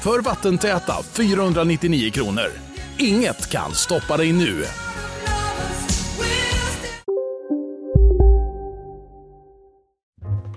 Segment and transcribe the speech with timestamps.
[0.00, 2.50] för vattentäta 499 kronor.
[2.98, 4.64] Inget kan stoppa dig nu.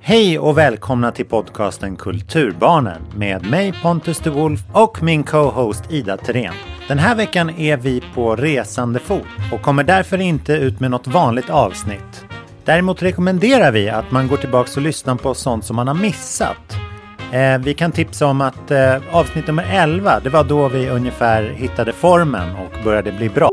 [0.00, 6.16] Hej och välkomna till podcasten Kulturbarnen med mig Pontus de Wolf och min co-host Ida
[6.16, 6.54] Terén.
[6.88, 11.06] Den här veckan är vi på resande fot och kommer därför inte ut med något
[11.06, 12.24] vanligt avsnitt.
[12.64, 16.85] Däremot rekommenderar vi att man går tillbaka och lyssnar på sånt som man har missat.
[17.32, 21.42] Eh, vi kan tipsa om att eh, avsnitt nummer 11, det var då vi ungefär
[21.42, 23.50] hittade formen och började bli bra.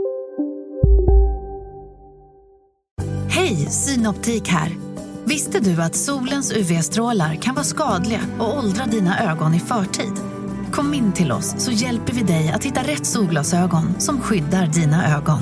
[3.30, 4.70] Hej, Synoptik här.
[5.26, 10.14] Visste du att solens UV-strålar kan vara skadliga och åldra dina ögon i förtid?
[10.72, 15.18] Kom in till oss så hjälper vi dig att hitta rätt solglasögon som skyddar dina
[15.18, 15.40] ögon.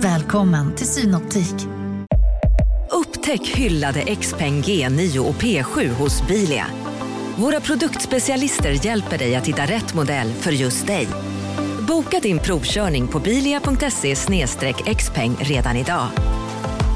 [0.00, 1.54] Välkommen till Synoptik.
[2.90, 6.66] Upptäck hyllade XPeng G9 och P7 hos Bilia.
[7.36, 11.08] Våra produktspecialister hjälper dig att hitta rätt modell för just dig.
[11.88, 14.14] Boka din provkörning på bilia.se
[14.94, 16.08] xpeng redan idag.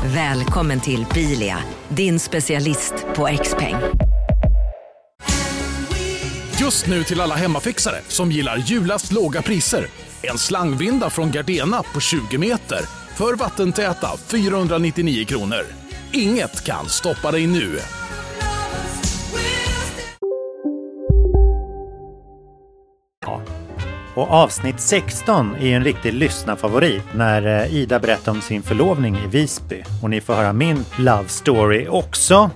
[0.04, 3.76] Välkommen till Bilia, din specialist på XPeng.
[6.60, 9.86] Just nu till alla hemmafixare som gillar julast låga priser.
[10.22, 12.80] En slangvinda från Gardena på 20 meter
[13.14, 15.66] för vattentäta 499 kronor.
[16.12, 17.78] Inget kan stoppa dig nu.
[24.16, 29.16] Och avsnitt 16 är ju en riktig lyssnarfavorit när eh, Ida berättar om sin förlovning
[29.16, 29.82] i Visby.
[30.02, 32.50] Och ni får höra min love story också.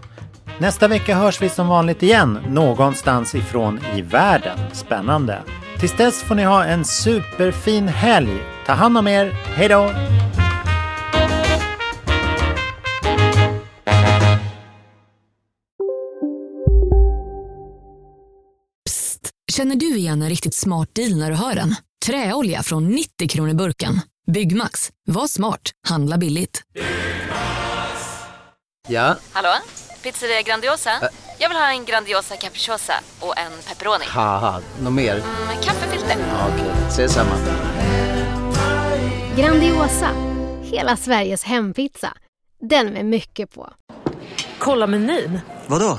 [0.58, 4.58] Nästa vecka hörs vi som vanligt igen någonstans ifrån i världen.
[4.72, 5.38] Spännande!
[5.78, 8.42] Tills dess får ni ha en superfin helg.
[8.66, 9.32] Ta hand om er.
[9.54, 9.90] Hej då!
[19.50, 21.74] Känner du igen en riktigt smart deal när du hör den?
[22.06, 24.00] Träolja från 90 kronor burken.
[24.32, 24.90] Byggmax.
[25.06, 25.60] Var smart.
[25.88, 26.62] Handla billigt.
[28.88, 29.48] Ja, Hallå?
[30.02, 30.90] Pizzeria Grandiosa?
[31.38, 34.04] Jag vill ha en Grandiosa capriciosa och en pepperoni.
[34.08, 35.14] haha, något mer?
[35.46, 36.16] Med kaffefilter.
[36.28, 37.36] Ja, Okej, ses samma.
[39.36, 40.10] Grandiosa,
[40.62, 42.12] hela Sveriges hempizza.
[42.60, 43.72] Den med mycket på.
[44.58, 45.40] Kolla menyn.
[45.66, 45.98] Vadå?